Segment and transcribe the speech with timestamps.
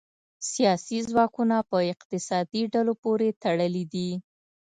[0.51, 4.09] سیاسي ځواکونه په اقتصادي ډلو پورې تړلي دي